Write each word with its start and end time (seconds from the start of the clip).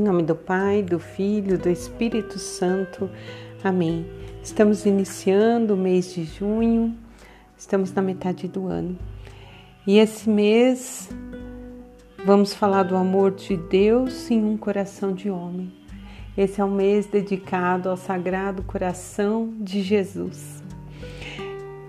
Em 0.00 0.02
nome 0.02 0.22
do 0.22 0.34
Pai, 0.34 0.82
do 0.82 0.98
Filho, 0.98 1.58
do 1.58 1.68
Espírito 1.68 2.38
Santo. 2.38 3.10
Amém. 3.62 4.06
Estamos 4.42 4.86
iniciando 4.86 5.74
o 5.74 5.76
mês 5.76 6.14
de 6.14 6.24
junho, 6.24 6.96
estamos 7.54 7.92
na 7.92 8.00
metade 8.00 8.48
do 8.48 8.66
ano. 8.66 8.98
E 9.86 9.98
esse 9.98 10.26
mês 10.30 11.10
vamos 12.24 12.54
falar 12.54 12.84
do 12.84 12.96
amor 12.96 13.32
de 13.32 13.58
Deus 13.58 14.30
em 14.30 14.42
um 14.42 14.56
coração 14.56 15.12
de 15.12 15.28
homem. 15.28 15.70
Esse 16.34 16.62
é 16.62 16.64
um 16.64 16.74
mês 16.74 17.04
dedicado 17.04 17.90
ao 17.90 17.96
Sagrado 17.98 18.62
Coração 18.62 19.52
de 19.60 19.82
Jesus. 19.82 20.62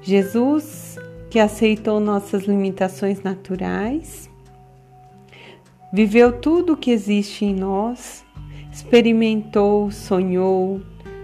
Jesus 0.00 0.96
que 1.28 1.40
aceitou 1.40 1.98
nossas 1.98 2.44
limitações 2.44 3.20
naturais 3.20 4.30
Viveu 5.92 6.32
tudo 6.32 6.72
o 6.72 6.76
que 6.76 6.90
existe 6.90 7.44
em 7.44 7.54
nós, 7.54 8.24
experimentou, 8.72 9.90
sonhou, 9.90 10.80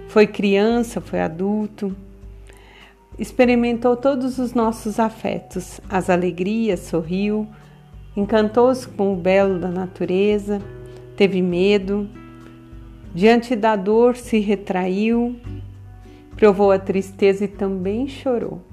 foi 0.06 0.26
criança, 0.26 1.00
foi 1.00 1.20
adulto, 1.20 1.94
experimentou 3.18 3.96
todos 3.96 4.38
os 4.38 4.54
nossos 4.54 5.00
afetos, 5.00 5.80
as 5.88 6.08
alegrias, 6.08 6.80
sorriu, 6.80 7.46
encantou-se 8.16 8.86
com 8.86 9.12
o 9.12 9.16
belo 9.16 9.58
da 9.58 9.68
natureza, 9.68 10.62
teve 11.16 11.42
medo, 11.42 12.08
diante 13.12 13.56
da 13.56 13.74
dor 13.74 14.16
se 14.16 14.38
retraiu, 14.38 15.36
provou 16.36 16.70
a 16.70 16.78
tristeza 16.78 17.44
e 17.44 17.48
também 17.48 18.06
chorou 18.06 18.71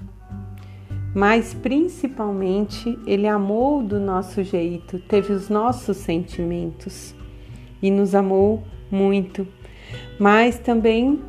mas 1.14 1.52
principalmente 1.54 2.98
ele 3.06 3.26
amou 3.26 3.82
do 3.82 3.98
nosso 3.98 4.42
jeito, 4.42 4.98
teve 4.98 5.32
os 5.32 5.48
nossos 5.48 5.96
sentimentos 5.96 7.14
e 7.82 7.90
nos 7.90 8.14
amou 8.14 8.62
muito. 8.90 9.46
Mas 10.18 10.58
também 10.58 11.20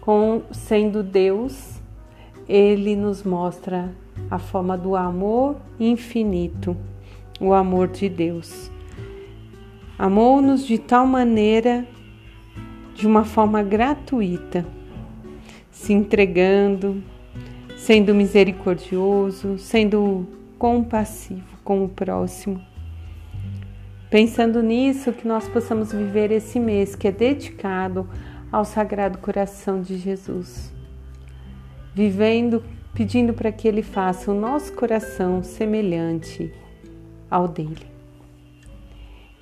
com 0.00 0.42
sendo 0.50 1.02
Deus, 1.02 1.80
ele 2.48 2.94
nos 2.94 3.22
mostra 3.22 3.90
a 4.30 4.38
forma 4.38 4.76
do 4.76 4.94
amor 4.94 5.56
infinito, 5.80 6.76
o 7.40 7.52
amor 7.52 7.88
de 7.88 8.08
Deus. 8.08 8.70
Amou-nos 9.98 10.66
de 10.66 10.78
tal 10.78 11.06
maneira, 11.06 11.86
de 12.94 13.06
uma 13.06 13.24
forma 13.24 13.62
gratuita, 13.62 14.66
se 15.70 15.92
entregando, 15.92 17.02
sendo 17.84 18.14
misericordioso, 18.14 19.58
sendo 19.58 20.26
compassivo 20.58 21.58
com 21.62 21.84
o 21.84 21.88
próximo. 21.88 22.58
Pensando 24.08 24.62
nisso, 24.62 25.12
que 25.12 25.28
nós 25.28 25.46
possamos 25.46 25.92
viver 25.92 26.30
esse 26.30 26.58
mês 26.58 26.94
que 26.94 27.08
é 27.08 27.12
dedicado 27.12 28.08
ao 28.50 28.64
Sagrado 28.64 29.18
Coração 29.18 29.82
de 29.82 29.98
Jesus. 29.98 30.72
Vivendo, 31.94 32.64
pedindo 32.94 33.34
para 33.34 33.52
que 33.52 33.68
Ele 33.68 33.82
faça 33.82 34.32
o 34.32 34.34
nosso 34.34 34.72
coração 34.72 35.42
semelhante 35.42 36.50
ao 37.30 37.46
dele. 37.46 37.86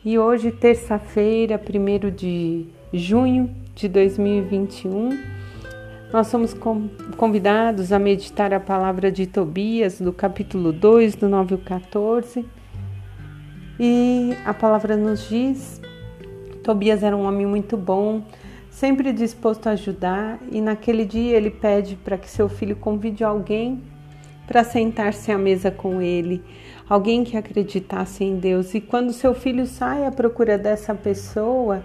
E 0.05 0.19
hoje, 0.19 0.51
terça-feira, 0.51 1.61
1 1.61 2.11
de 2.11 2.67
junho 2.93 3.55
de 3.73 3.89
2021, 3.89 5.42
nós 6.13 6.27
somos 6.27 6.55
convidados 7.17 7.91
a 7.91 7.99
meditar 7.99 8.53
a 8.53 8.61
palavra 8.61 9.11
de 9.11 9.27
Tobias, 9.27 9.99
do 9.99 10.13
capítulo 10.13 10.71
2, 10.71 11.17
do 11.17 11.27
9 11.27 11.55
ao 11.55 11.61
14. 11.61 12.45
E 13.81 14.37
a 14.45 14.53
palavra 14.53 14.95
nos 14.95 15.27
diz: 15.27 15.81
Tobias 16.63 17.03
era 17.03 17.17
um 17.17 17.27
homem 17.27 17.47
muito 17.47 17.79
bom, 17.79 18.23
sempre 18.69 19.11
disposto 19.11 19.69
a 19.69 19.71
ajudar, 19.71 20.39
e 20.51 20.61
naquele 20.61 21.07
dia 21.07 21.35
ele 21.35 21.51
pede 21.51 21.97
para 21.97 22.19
que 22.19 22.31
seu 22.31 22.47
filho 22.47 22.77
convide 22.77 23.25
alguém 23.25 23.83
para 24.47 24.65
sentar-se 24.65 25.33
à 25.33 25.39
mesa 25.39 25.71
com 25.71 26.03
ele, 26.03 26.45
alguém 26.87 27.25
que 27.25 27.39
acreditasse 27.39 28.23
em 28.23 28.37
Deus. 28.37 28.75
E 28.75 28.83
quando 28.83 29.15
seu 29.15 29.33
filho 29.33 29.67
sai 29.67 30.05
à 30.05 30.13
procura 30.13 30.59
dessa 30.59 30.95
pessoa, 30.95 31.83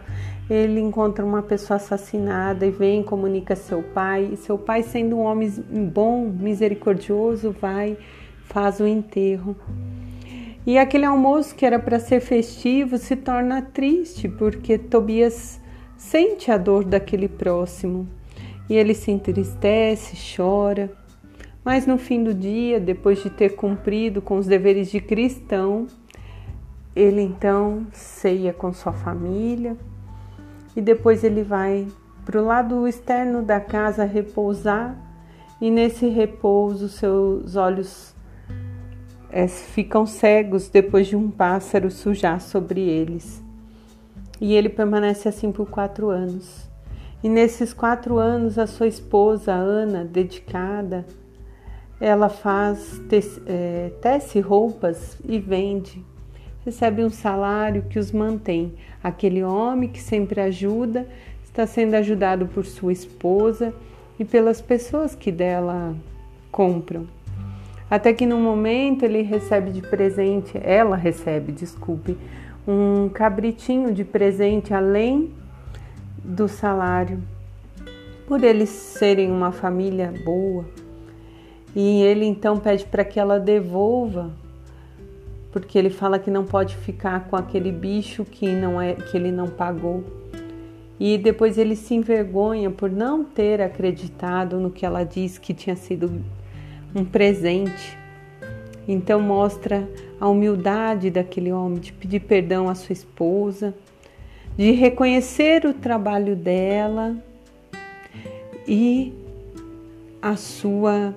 ele 0.50 0.80
encontra 0.80 1.26
uma 1.26 1.42
pessoa 1.42 1.76
assassinada 1.76 2.66
e 2.66 2.72
vem 2.72 3.04
comunica 3.04 3.54
a 3.54 3.58
seu 3.58 3.84
pai. 3.84 4.30
E 4.32 4.38
seu 4.38 4.58
pai, 4.58 4.82
sendo 4.82 5.18
um 5.18 5.22
homem 5.22 5.52
bom, 5.94 6.26
misericordioso, 6.26 7.52
vai, 7.52 7.98
faz 8.46 8.80
o 8.80 8.88
enterro. 8.88 9.56
E 10.66 10.78
aquele 10.78 11.06
almoço 11.06 11.56
que 11.56 11.66
era 11.66 11.80
para 11.80 12.00
ser 12.00 12.22
festivo 12.22 12.98
se 12.98 13.16
torna 13.16 13.62
triste, 13.62 14.28
porque 14.28 14.78
Tobias 14.78 15.62
sente 15.98 16.52
a 16.52 16.58
dor 16.58 16.86
daquele 16.86 17.28
próximo. 17.28 18.08
E 18.70 18.76
ele 18.76 18.94
se 18.94 19.12
entristece, 19.12 20.36
chora. 20.36 20.92
Mas 21.64 21.86
no 21.86 21.98
fim 21.98 22.24
do 22.24 22.34
dia, 22.34 22.80
depois 22.80 23.22
de 23.22 23.30
ter 23.30 23.56
cumprido 23.56 24.22
com 24.22 24.38
os 24.38 24.46
deveres 24.46 24.90
de 24.90 25.02
cristão, 25.02 25.88
ele 26.96 27.22
então 27.22 27.86
ceia 27.92 28.54
com 28.54 28.72
sua 28.72 28.94
família, 28.94 29.76
e 30.78 30.82
depois 30.82 31.24
ele 31.24 31.42
vai 31.42 31.88
para 32.24 32.40
o 32.40 32.46
lado 32.46 32.88
externo 32.88 33.42
da 33.42 33.60
casa 33.60 34.06
repousar 34.06 34.96
e 35.60 35.72
nesse 35.72 36.08
repouso 36.08 36.88
seus 36.88 37.56
olhos 37.56 38.16
é, 39.32 39.48
ficam 39.48 40.06
cegos 40.06 40.70
depois 40.70 41.08
de 41.08 41.16
um 41.16 41.32
pássaro 41.32 41.90
sujar 41.90 42.40
sobre 42.40 42.80
eles. 42.80 43.44
E 44.40 44.54
ele 44.54 44.70
permanece 44.70 45.28
assim 45.28 45.52
por 45.52 45.68
quatro 45.68 46.12
anos. 46.12 46.70
E 47.24 47.28
nesses 47.28 47.74
quatro 47.74 48.20
anos 48.20 48.60
a 48.60 48.68
sua 48.68 48.88
esposa 48.88 49.52
Ana, 49.52 50.06
dedicada, 50.06 51.08
ela 52.00 52.30
faz 52.30 53.02
tece, 53.10 53.42
é, 53.48 53.92
tece 54.00 54.40
roupas 54.40 55.18
e 55.28 55.40
vende 55.40 56.06
recebe 56.68 57.02
um 57.02 57.10
salário 57.10 57.84
que 57.84 57.98
os 57.98 58.12
mantém. 58.12 58.74
Aquele 59.02 59.42
homem 59.42 59.88
que 59.88 60.02
sempre 60.02 60.42
ajuda 60.42 61.08
está 61.42 61.66
sendo 61.66 61.94
ajudado 61.94 62.46
por 62.48 62.66
sua 62.66 62.92
esposa 62.92 63.74
e 64.20 64.26
pelas 64.26 64.60
pessoas 64.60 65.16
que 65.16 65.32
dela 65.32 65.96
compram. 66.52 67.08
Até 67.90 68.12
que 68.12 68.26
no 68.26 68.38
momento 68.38 69.04
ele 69.04 69.22
recebe 69.22 69.72
de 69.72 69.82
presente, 69.82 70.60
ela 70.62 70.98
recebe, 70.98 71.54
desculpe, 71.54 72.18
um 72.68 73.08
cabritinho 73.08 73.94
de 73.94 74.04
presente 74.04 74.74
além 74.74 75.32
do 76.22 76.50
salário, 76.50 77.24
por 78.28 78.44
eles 78.44 78.68
serem 78.68 79.32
uma 79.32 79.54
família 79.54 80.14
boa. 80.26 80.66
E 81.74 82.02
ele 82.02 82.26
então 82.26 82.58
pede 82.58 82.84
para 82.84 83.06
que 83.06 83.18
ela 83.18 83.40
devolva 83.40 84.34
porque 85.52 85.78
ele 85.78 85.90
fala 85.90 86.20
que 86.20 86.30
não 86.30 86.46
pode 86.46 86.76
ficar 86.76 87.28
com 87.28 87.36
aquele 87.36 87.72
bicho 87.72 88.26
que 88.26 88.48
não 88.48 88.80
é 88.82 88.94
que 88.94 89.16
ele 89.16 89.32
não 89.32 89.48
pagou. 89.48 90.04
E 91.00 91.18
depois 91.18 91.58
ele 91.58 91.76
se 91.76 91.94
envergonha 91.94 92.72
por 92.72 92.90
não 92.92 93.24
ter 93.24 93.62
acreditado 93.62 94.60
no 94.60 94.72
que 94.72 94.86
ela 94.86 95.04
disse 95.04 95.40
que 95.40 95.54
tinha 95.54 95.76
sido 95.76 96.24
um 96.96 97.06
presente. 97.06 97.98
Então 98.88 99.22
mostra 99.22 99.88
a 100.20 100.28
humildade 100.28 101.12
daquele 101.12 101.52
homem 101.52 101.80
de 101.80 101.94
pedir 101.94 102.22
perdão 102.22 102.68
à 102.68 102.76
sua 102.76 102.94
esposa, 102.94 103.76
de 104.58 104.72
reconhecer 104.72 105.66
o 105.66 105.74
trabalho 105.74 106.36
dela 106.36 107.16
e 108.68 109.14
a 110.22 110.36
sua 110.36 111.14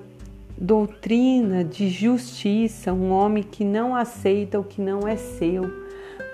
doutrina 0.61 1.63
de 1.63 1.89
justiça, 1.89 2.93
um 2.93 3.09
homem 3.09 3.41
que 3.41 3.65
não 3.65 3.95
aceita 3.95 4.59
o 4.59 4.63
que 4.63 4.79
não 4.79 5.07
é 5.07 5.15
seu, 5.15 5.63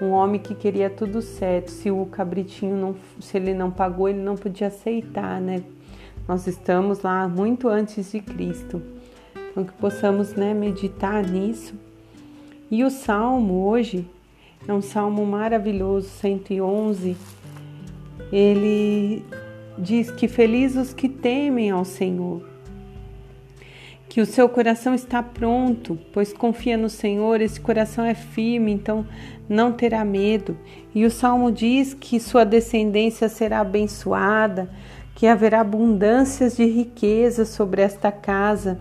um 0.02 0.10
homem 0.10 0.38
que 0.38 0.54
queria 0.54 0.90
tudo 0.90 1.22
certo. 1.22 1.72
Se 1.72 1.90
o 1.90 2.06
cabritinho 2.08 2.76
não, 2.76 2.96
se 3.22 3.38
ele 3.38 3.54
não 3.54 3.72
pagou, 3.72 4.10
ele 4.10 4.20
não 4.20 4.36
podia 4.36 4.68
aceitar, 4.68 5.40
né? 5.40 5.64
Nós 6.28 6.46
estamos 6.46 7.04
lá 7.04 7.26
muito 7.26 7.70
antes 7.70 8.12
de 8.12 8.20
Cristo. 8.20 8.82
Então 9.50 9.64
que 9.64 9.72
possamos, 9.72 10.34
né, 10.34 10.54
meditar 10.54 11.26
nisso. 11.26 11.74
E 12.70 12.84
o 12.84 12.90
salmo 12.90 13.66
hoje 13.66 14.06
é 14.68 14.74
um 14.74 14.82
salmo 14.82 15.26
maravilhoso, 15.26 16.10
111. 16.10 17.16
Ele 18.30 19.24
diz 19.78 20.12
que 20.12 20.28
felizes 20.28 20.90
os 20.90 20.94
que 20.94 21.08
temem 21.08 21.72
ao 21.72 21.86
Senhor 21.86 22.57
que 24.10 24.22
o 24.22 24.26
seu 24.26 24.48
coração 24.48 24.94
está 24.94 25.22
pronto, 25.22 26.00
pois 26.14 26.32
confia 26.32 26.78
no 26.78 26.90
Senhor, 26.90 27.42
esse 27.42 27.60
coração 27.60 28.06
é 28.06 28.14
firme, 28.14 28.72
então 28.72 29.06
não 29.50 29.72
terá 29.72 30.04
medo. 30.06 30.58
E 30.96 31.06
o 31.06 31.12
salmo 31.12 31.52
diz 31.52 31.94
que 31.94 32.20
sua 32.20 32.46
descendência 32.46 33.28
será 33.28 33.60
abençoada, 33.60 34.70
que 35.14 35.28
haverá 35.28 35.62
abundâncias 35.62 36.56
de 36.56 36.66
riqueza 36.66 37.46
sobre 37.46 37.82
esta 37.82 38.12
casa 38.12 38.80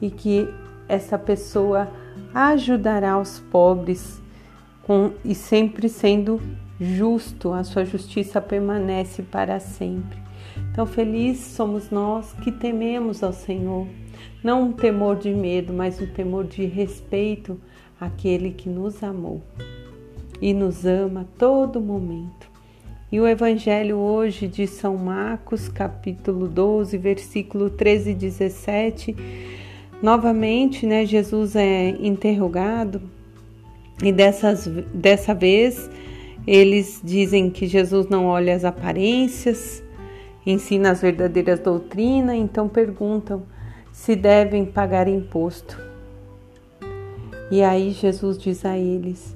e 0.00 0.10
que 0.10 0.48
essa 0.88 1.18
pessoa 1.18 1.88
ajudará 2.34 3.18
os 3.18 3.38
pobres 3.38 4.20
com, 4.82 5.12
e 5.24 5.34
sempre 5.34 5.88
sendo 5.88 6.40
justo, 6.80 7.52
a 7.52 7.64
sua 7.64 7.84
justiça 7.84 8.40
permanece 8.40 9.22
para 9.22 9.58
sempre. 9.58 10.18
Então, 10.70 10.86
felizes 10.86 11.46
somos 11.46 11.90
nós 11.90 12.32
que 12.34 12.52
tememos 12.52 13.22
ao 13.22 13.32
Senhor, 13.32 13.86
não 14.42 14.64
um 14.64 14.72
temor 14.72 15.16
de 15.16 15.30
medo, 15.30 15.72
mas 15.72 16.00
um 16.00 16.06
temor 16.06 16.44
de 16.44 16.64
respeito 16.64 17.60
àquele 18.00 18.50
que 18.50 18.68
nos 18.68 19.02
amou 19.02 19.42
e 20.40 20.52
nos 20.52 20.84
ama 20.84 21.22
a 21.22 21.38
todo 21.38 21.80
momento. 21.80 22.50
E 23.10 23.20
o 23.20 23.26
Evangelho 23.26 23.96
hoje 23.96 24.48
de 24.48 24.66
São 24.66 24.96
Marcos, 24.96 25.68
capítulo 25.68 26.48
12, 26.48 26.98
versículo 26.98 27.70
13 27.70 28.10
e 28.10 28.14
17, 28.14 29.16
novamente, 30.02 30.84
né, 30.84 31.06
Jesus 31.06 31.54
é 31.54 31.90
interrogado 32.00 33.00
e 34.02 34.12
dessas, 34.12 34.66
dessa 34.92 35.34
vez 35.34 35.88
eles 36.46 37.00
dizem 37.02 37.48
que 37.50 37.66
Jesus 37.66 38.08
não 38.08 38.26
olha 38.26 38.54
as 38.54 38.64
aparências, 38.64 39.82
ensina 40.44 40.90
as 40.90 41.00
verdadeiras 41.00 41.58
doutrinas, 41.58 42.36
então 42.36 42.68
perguntam 42.68 43.42
se 43.96 44.14
devem 44.14 44.66
pagar 44.66 45.08
imposto. 45.08 45.80
E 47.50 47.62
aí 47.62 47.92
Jesus 47.92 48.36
diz 48.36 48.62
a 48.64 48.76
eles: 48.76 49.34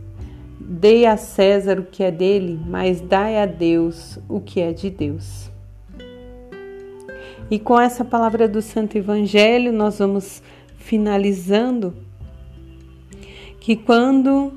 Dei 0.61 1.07
a 1.07 1.17
César 1.17 1.81
o 1.81 1.85
que 1.85 2.05
é 2.05 2.11
dele, 2.11 2.61
mas 2.67 3.01
dai 3.01 3.41
a 3.43 3.47
Deus 3.47 4.19
o 4.29 4.39
que 4.39 4.61
é 4.61 4.73
de 4.73 4.91
Deus. 4.91 5.51
E 7.51 7.59
com 7.59 7.81
essa 7.81 8.05
palavra 8.05 8.47
do 8.47 8.61
Santo 8.61 8.99
Evangelho, 8.99 9.73
nós 9.73 9.99
vamos 9.99 10.43
finalizando 10.77 11.95
que 13.59 13.75
quando 13.75 14.53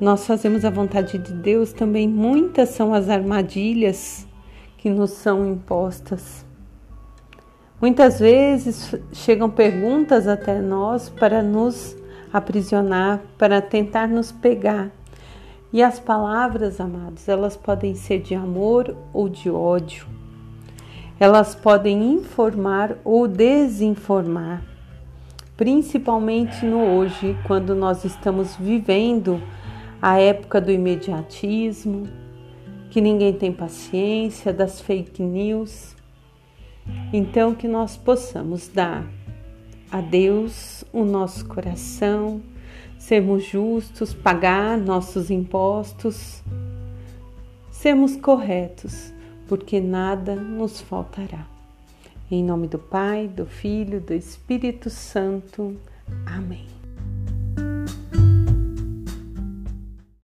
nós 0.00 0.24
fazemos 0.24 0.64
a 0.64 0.70
vontade 0.70 1.18
de 1.18 1.32
Deus, 1.32 1.72
também 1.72 2.08
muitas 2.08 2.68
são 2.70 2.94
as 2.94 3.10
armadilhas 3.10 4.26
que 4.78 4.88
nos 4.88 5.10
são 5.10 5.44
impostas. 5.44 6.45
Muitas 7.78 8.18
vezes 8.18 8.94
chegam 9.12 9.50
perguntas 9.50 10.26
até 10.26 10.60
nós 10.60 11.10
para 11.10 11.42
nos 11.42 11.94
aprisionar, 12.32 13.20
para 13.36 13.60
tentar 13.60 14.08
nos 14.08 14.32
pegar. 14.32 14.90
E 15.70 15.82
as 15.82 16.00
palavras, 16.00 16.80
amados, 16.80 17.28
elas 17.28 17.54
podem 17.54 17.94
ser 17.94 18.22
de 18.22 18.34
amor 18.34 18.96
ou 19.12 19.28
de 19.28 19.50
ódio. 19.50 20.06
Elas 21.20 21.54
podem 21.54 22.12
informar 22.12 22.96
ou 23.04 23.28
desinformar, 23.28 24.62
principalmente 25.54 26.64
no 26.64 26.78
hoje, 26.78 27.36
quando 27.46 27.74
nós 27.74 28.04
estamos 28.06 28.56
vivendo 28.56 29.42
a 30.00 30.18
época 30.18 30.62
do 30.62 30.70
imediatismo, 30.70 32.04
que 32.90 33.02
ninguém 33.02 33.34
tem 33.34 33.52
paciência, 33.52 34.50
das 34.52 34.80
fake 34.80 35.22
news. 35.22 35.94
Então, 37.12 37.54
que 37.54 37.68
nós 37.68 37.96
possamos 37.96 38.68
dar 38.68 39.06
a 39.90 40.00
Deus 40.00 40.84
o 40.92 41.04
nosso 41.04 41.46
coração, 41.46 42.42
sermos 42.98 43.44
justos, 43.44 44.12
pagar 44.12 44.76
nossos 44.76 45.30
impostos, 45.30 46.42
sermos 47.70 48.16
corretos, 48.16 49.12
porque 49.48 49.80
nada 49.80 50.34
nos 50.34 50.80
faltará. 50.80 51.46
Em 52.30 52.42
nome 52.42 52.66
do 52.66 52.78
Pai, 52.78 53.28
do 53.28 53.46
Filho, 53.46 54.00
do 54.00 54.12
Espírito 54.12 54.90
Santo. 54.90 55.76
Amém. 56.26 56.75